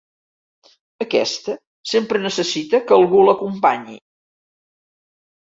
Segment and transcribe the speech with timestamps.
[1.05, 1.55] Aquesta
[1.91, 3.99] sempre necessita que algú l'acompanyi.